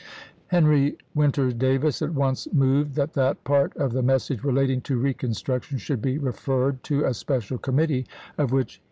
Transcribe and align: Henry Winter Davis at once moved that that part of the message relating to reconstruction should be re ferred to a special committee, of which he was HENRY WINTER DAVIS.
Henry 0.47 0.97
Winter 1.13 1.51
Davis 1.51 2.01
at 2.01 2.11
once 2.15 2.51
moved 2.51 2.95
that 2.95 3.13
that 3.13 3.43
part 3.43 3.77
of 3.77 3.93
the 3.93 4.01
message 4.01 4.43
relating 4.43 4.81
to 4.81 4.97
reconstruction 4.97 5.77
should 5.77 6.01
be 6.01 6.17
re 6.17 6.31
ferred 6.31 6.81
to 6.81 7.05
a 7.05 7.13
special 7.13 7.59
committee, 7.59 8.07
of 8.35 8.45
which 8.45 8.47
he 8.47 8.47
was 8.47 8.47
HENRY 8.47 8.57
WINTER 8.57 8.67
DAVIS. 8.69 8.79